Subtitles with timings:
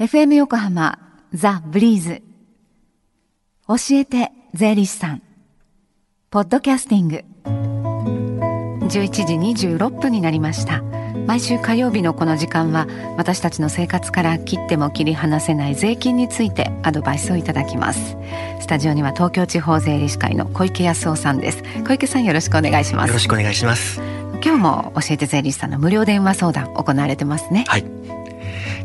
[0.00, 0.98] FM 横浜
[1.32, 2.20] ザ・ブリーズ。
[3.68, 5.22] 教えて税理士さん。
[6.30, 7.24] ポッドキャスティング。
[8.88, 10.82] 11時26分になりました。
[11.28, 18.16] 毎週火曜日のこの時間は私たちの生活から切っても切り離せない税金についてアドバイスをいただきます。
[18.60, 21.62] スタジオには東京地方税理士会の小池康夫さんです。
[21.86, 23.06] 小池さんよろしくお願いします。
[23.10, 24.00] よろしくお願いします。
[24.44, 27.64] 今日も教えて税理士さんの無料電話相談行われてますね。
[27.68, 28.23] はい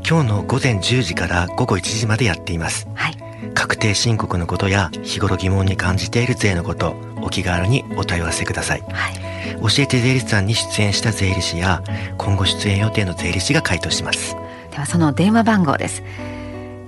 [0.10, 2.88] 今日の午前10時から午後1時までやっています。
[2.96, 3.18] はい。
[3.54, 8.82] 確定申告のことや日頃疑問に感じている税のことお気軽にお問い合わせください。
[8.90, 9.14] はい。
[9.62, 11.84] 教えて税理士さんに出演した税理士や
[12.18, 14.36] 今後出演予定の税理士が回答します。
[14.72, 16.02] ではその電話番号です。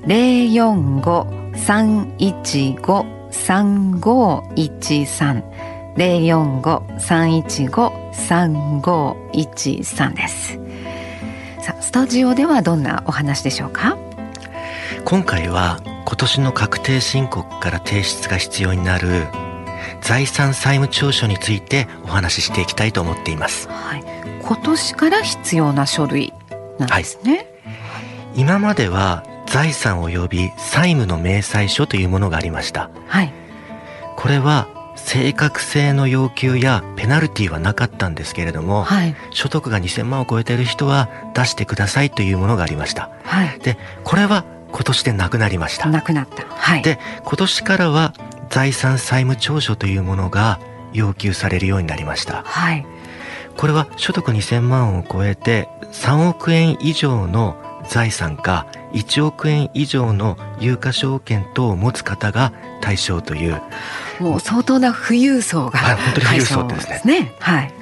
[0.07, 5.43] 零四五三一五三五一三。
[5.95, 10.60] 零四五三一五三五一三です
[11.61, 13.97] さあスタジオではどんなお話でしょうか？
[15.05, 19.27] 今回は今年の確定申告から提出が必要になる
[20.01, 23.67] 財産債務調書についてお話ししていきたいと思っています。
[23.70, 24.04] はい。
[24.41, 26.34] 今年から必要な書類
[26.79, 27.45] なんですね。
[28.35, 32.89] 今までは財産及び債務の明細書というものがありました。
[33.07, 33.34] はい。
[34.15, 34.67] これは
[35.05, 39.16] 正確性の要求やペナルティはなかったんですけれども、はい。
[39.32, 43.10] 所得が2000万を超えている人は出してくださいというものがありました。
[43.24, 43.60] はい。
[43.60, 45.90] でこれは今年でなくなりました。
[45.90, 46.46] なくなった。
[46.46, 46.82] はい。
[46.82, 48.13] で今年からは
[48.49, 50.60] 財産債務調書というものが
[50.94, 52.44] 要求されるようになりました。
[52.44, 52.85] はい。
[53.57, 57.55] これは所得2000万を超えて3億円以上の
[57.88, 63.62] 財産か1億円以上の有価証券等を持つ方が対象という
[64.19, 66.90] もう相当な富裕層がはい本当に富裕層ですね。
[66.90, 67.35] 対象ね。
[67.40, 67.73] はい。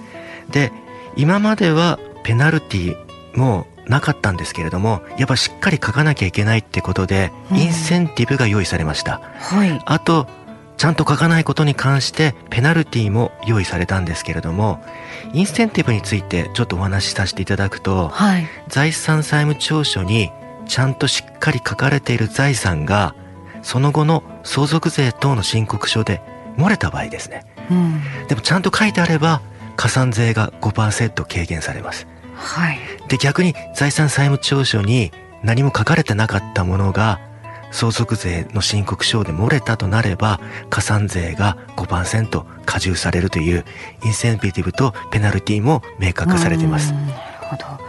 [0.52, 0.72] で
[1.16, 2.96] 今まではペナルティ
[3.36, 7.58] もなかったんですけれどもやっぱしっかり書かなきゃいけないってことでうん。
[7.58, 9.82] インセンティブが用意されました、はい。
[9.86, 10.28] あと
[10.78, 14.82] ちゃんと書かないことに関してペナルティも用意されたんですけれども
[15.34, 18.48] インセンティブについてちょっとお話しさせていただくとはい。
[18.70, 20.32] 財産債務調書に
[20.68, 23.16] ちゃんとしっかり書かれている財産が
[23.62, 26.22] その後の相続税等の申告書で
[26.58, 27.46] 漏れた場合ですね。
[27.70, 28.02] うん。
[28.28, 29.42] でもちゃんと書いてあれば
[29.76, 32.08] 加算税が5%軽減されます。
[32.36, 32.80] はい。
[33.08, 35.12] で逆に財産債務調書に
[35.44, 37.20] 何も書かれてなかったものが
[37.72, 40.40] 相続税の申告書で漏れたとなれば
[40.70, 43.64] 加算税が5%加重されるという
[44.04, 46.94] インセンティブとペナルティも明確化されています。
[46.94, 47.08] うん。
[47.08, 47.80] なるほど。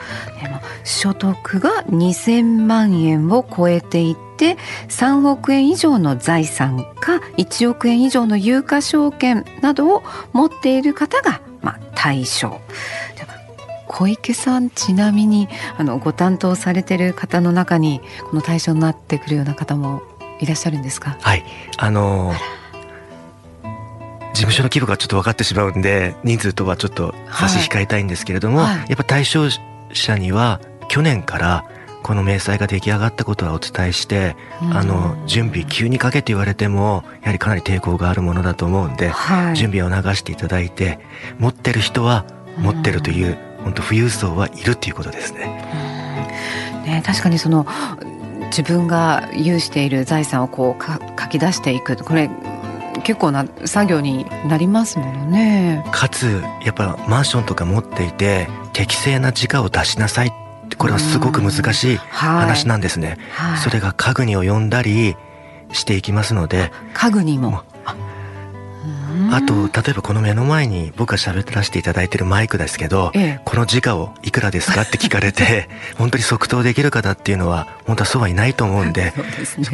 [0.85, 4.57] 所得が2000万円を超えていて
[4.89, 10.03] 3億円以上の財産か1億円以上の有価証券などを
[10.33, 12.61] 持っている方が、まあ、対象。
[13.93, 20.01] 小池さんちなみにあのご担当されている方の中にこの対象になってくるような方も
[20.39, 21.17] いらっしゃるんですか？
[21.21, 21.45] はい。
[21.77, 22.37] あのー
[24.33, 28.79] 事務所の規模がちょっと分かってしまうんで人数とはちょっと差し控えたいんですけれども、はい。
[28.89, 29.49] やっぱ対象
[29.93, 31.65] 者には去年から
[32.03, 34.37] この明細が出来上がったことはお伝えして
[34.73, 40.99] あの準備急にかけて言われてもやはりかなり抵抗があるものだと思うんで、はい準備を流していただいて
[41.39, 42.25] 持ってる人は
[42.59, 45.71] 持ってるという本当富裕層はいるっていうことですね。
[45.85, 46.01] うん
[46.91, 47.67] ね、確かにその
[48.47, 52.31] 自分が有している財産をこうか書き出していくこれ
[53.05, 55.85] 結構な作業になりますものね。
[55.93, 60.33] かつやっぱマンションとか持っていて適正な時価を出しなさい
[60.81, 63.19] これはすごく難しい話なんですね。
[63.33, 65.15] はい、それが家具に及んだり
[65.73, 66.73] していきますので。
[66.95, 67.51] 家具にも。
[67.51, 67.95] もあ
[69.31, 73.41] あと例えばこの目の前に僕が喋らせていただいてるマイクですけど、ええ。
[73.45, 79.15] この時価をいくらですかって聞かれて 本当に即答できる方っていうのは本当はそうはいないと思うんでね。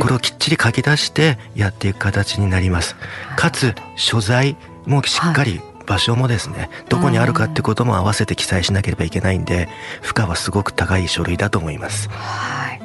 [0.01, 2.97] これをきっちり書き出してやっていく形になります。
[3.37, 4.57] かつ所在
[4.87, 9.69] もしっかり場所もですね、どこにあるかってことも合わせて記載しなければいけないんで
[10.03, 12.09] 負荷はすごく高い書類だと思います。
[12.11, 12.81] はい、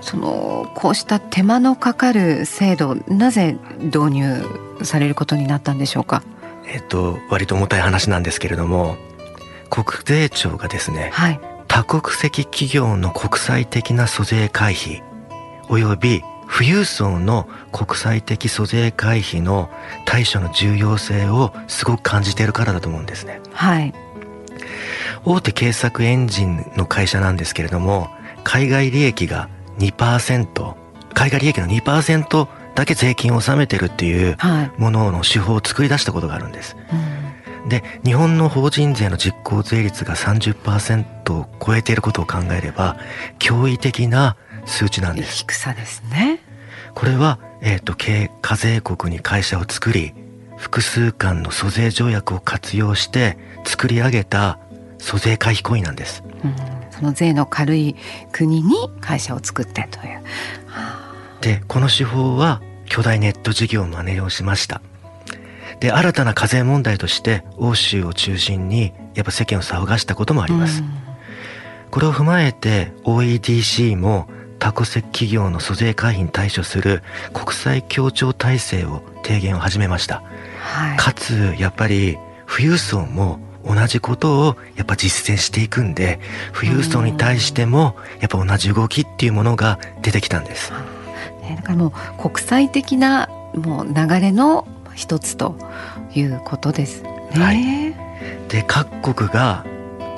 [0.00, 4.44] そのこうした手間のかかる制度なぜ導入
[4.82, 6.22] されることになったんでしょうか？
[6.66, 8.96] えっと割と重たい話なんですけれども
[9.68, 15.02] 国税庁がですねはい、多国籍企業の国際的な租税回避
[15.68, 19.68] および富裕層の国際的租税回避の
[20.04, 23.40] 対処の重要性をすごく感じているからだと思うんですね。
[23.52, 23.92] はい、
[25.24, 28.08] 大手検索エンジンの会社なんですけれども
[28.44, 29.48] 海外利益が
[29.78, 30.74] 2%
[31.14, 36.76] 海外利益の2%だけ税金を納めてるっていうはい、ものの手法を作り出したことがあるんです。
[36.92, 37.16] うん
[37.68, 42.96] で日本の法人税の実効税率が30%を超えていることを考えれば
[43.38, 45.38] 驚異的な数値なんです。
[45.38, 46.40] 低さですね。
[46.94, 50.14] これは、えーと、経課税国に会社を作り
[50.56, 54.58] 複数間の租税条約を活用して作り上げた
[54.98, 56.54] 租税回避行為なんです、うん、
[56.90, 57.96] その税の軽い
[58.32, 60.22] 国に会社を作ってという、
[61.42, 64.80] でこの手法は巨大ネット事業の真似をしました。
[65.80, 70.90] で新たな課税問題として欧州を中心にやっぱ世間を騒がしたこともあります、うん、
[71.90, 74.26] これを踏まえて OEDC も
[74.58, 80.22] 多国籍企業の租税回避に対処する国際協調体制を提言を始めました、
[80.60, 82.18] はい、かつやっぱり
[82.48, 86.20] 富裕層も同じことをやっぱ実践していくんで
[86.54, 90.72] 富裕層に対してもやっぱ同じ動きっていうものが出てきたんです。
[91.56, 95.56] だからもう国際的なもう流れの一つと
[96.14, 97.10] いうことですね。
[97.34, 99.64] はい、で各国が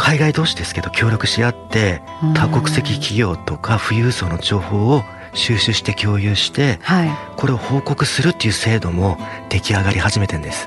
[0.08, 2.00] 海外同士ですけど協力し合って
[2.34, 5.02] 多国籍企業とか富裕層の情報を
[5.34, 9.18] 収集して共有して、はい、これを報告するっていう制度も
[9.50, 10.66] 出来上がり始めてんです。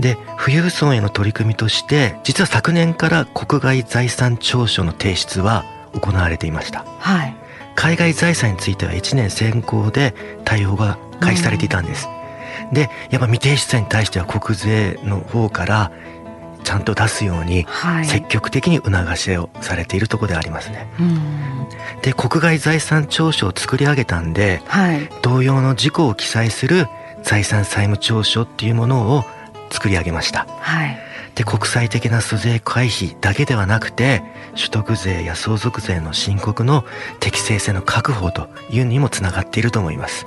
[0.00, 7.36] で富裕層への取り組みとして実は昨年から国外財産調書の提出は行われていました、はい、
[7.74, 10.14] 海外財産については1年先行で
[10.44, 12.08] 対応が開始されていたんです、
[12.68, 15.90] うん、でやっぱ未提出者に対しては国税の方から
[16.64, 17.66] ちゃんと出すように
[18.04, 20.86] 積極的に促しをされているところでありますね。
[21.00, 26.86] うん、で国外財産調書を作り上げたんで、はい、同様の事項を記載する
[27.22, 29.24] 財産債務調書っていうものを
[29.70, 30.46] 作り上げました。
[30.60, 30.98] はい、
[31.34, 34.22] で国際的な租税回避だけではなくて
[34.54, 36.84] 所得税や相続税の申告の
[37.20, 40.26] 適正性の確保というにもつながっていると思います。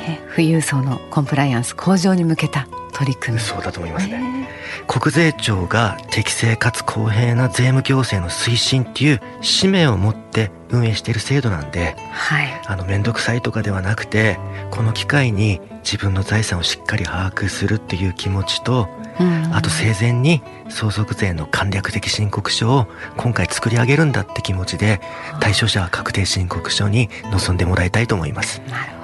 [0.00, 4.48] え富裕層のコンプライアンス向上に向けた取り組みそうだと思いますね、
[4.86, 14.38] 国税庁が適正かつ公平な税務行政の推進っていう使命を持って運営している制度なんで、はい、あの面倒くさいとかではなくて
[14.70, 18.88] この機会に自分の財産をしっかり把握するっていう気持ちと、
[19.20, 22.86] うん、あと生前に相続税の簡略的申告書を
[23.16, 25.00] 今回作り上げるんだって気持ちで
[25.40, 28.60] 対象者は確定申告書に臨んでもらいたいと思います。
[28.68, 28.97] なるほど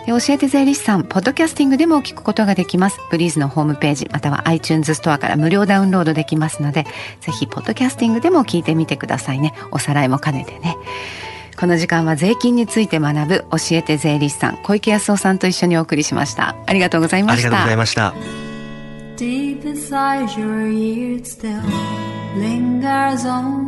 [0.09, 2.99] 教えて税理士さんポッドキャスティングでも聞くことができます。
[3.11, 6.87] ブリーズのホームページまたは iTunes ストアから無料ダウンロードできますので
[7.21, 9.55] ぜひポッドキャスティングでも聞いてみてくださいね。
[9.71, 10.77] おさらいも兼ねてね。
[11.59, 16.55] この時間は税金について学ぶ教えて税理士さん小池康夫さんと一緒にお送りしました。
[16.67, 17.49] ありがとうございました。
[17.49, 18.15] ありがとうございました。
[19.17, 21.61] Deep inside your ears still
[22.39, 23.68] lingers on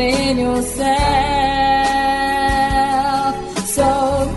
[0.00, 0.88] Haven't yourself.
[3.76, 3.88] So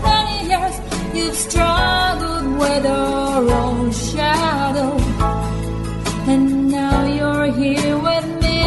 [0.02, 0.76] many years
[1.14, 4.92] you've struggled with your own shadow.
[6.32, 8.58] And now you're here with me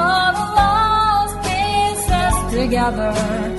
[0.00, 3.57] all the lost pieces together.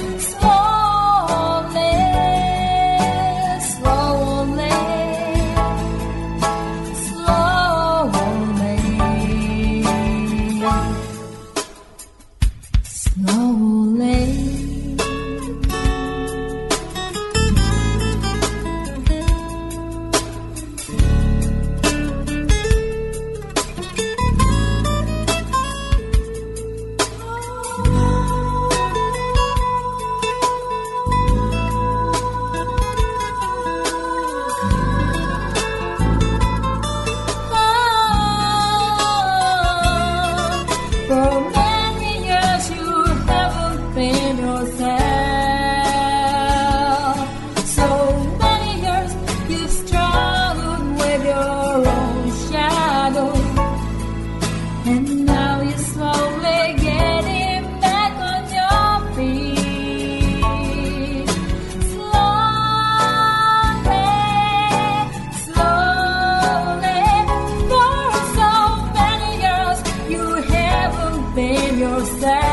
[72.00, 72.49] was that